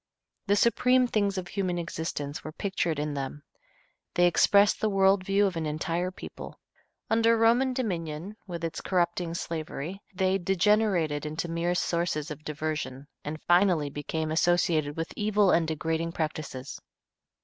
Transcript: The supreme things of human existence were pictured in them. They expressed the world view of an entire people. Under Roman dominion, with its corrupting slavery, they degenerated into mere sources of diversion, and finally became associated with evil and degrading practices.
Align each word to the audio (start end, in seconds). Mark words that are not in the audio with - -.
The 0.47 0.55
supreme 0.55 1.05
things 1.05 1.37
of 1.37 1.49
human 1.49 1.77
existence 1.77 2.43
were 2.43 2.51
pictured 2.51 2.97
in 2.97 3.13
them. 3.13 3.43
They 4.15 4.25
expressed 4.25 4.81
the 4.81 4.89
world 4.89 5.23
view 5.23 5.45
of 5.45 5.55
an 5.55 5.67
entire 5.67 6.09
people. 6.09 6.59
Under 7.11 7.37
Roman 7.37 7.71
dominion, 7.71 8.35
with 8.47 8.63
its 8.63 8.81
corrupting 8.81 9.35
slavery, 9.35 10.01
they 10.11 10.39
degenerated 10.39 11.23
into 11.23 11.47
mere 11.47 11.75
sources 11.75 12.31
of 12.31 12.43
diversion, 12.43 13.05
and 13.23 13.43
finally 13.43 13.91
became 13.91 14.31
associated 14.31 14.97
with 14.97 15.13
evil 15.15 15.51
and 15.51 15.67
degrading 15.67 16.13
practices. 16.13 16.81